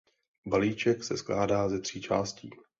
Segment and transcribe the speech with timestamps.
[0.47, 2.49] Balíček se skládá ze tří částí.